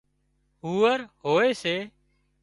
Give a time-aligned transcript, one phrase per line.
[0.65, 1.75] هوئرهوئي سي